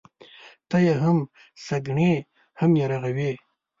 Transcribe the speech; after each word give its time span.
ته 0.69 0.77
يې 0.85 0.93
هم 1.03 1.17
سکڼې، 1.65 2.11
هم 2.59 2.71
يې 2.79 2.85
رغوې. 2.91 3.31